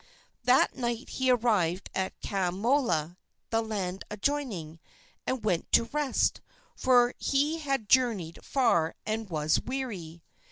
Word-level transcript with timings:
That 0.45 0.75
night 0.75 1.09
he 1.09 1.29
arrived 1.29 1.91
at 1.93 2.19
Kaamola, 2.21 3.17
the 3.51 3.61
land 3.61 4.03
adjoining, 4.09 4.79
and 5.27 5.43
went 5.45 5.71
to 5.73 5.83
rest, 5.93 6.41
for 6.75 7.13
he 7.19 7.59
had 7.59 7.87
journeyed 7.87 8.39
far 8.43 8.95
and 9.05 9.29
was 9.29 9.61
weary. 9.61 10.23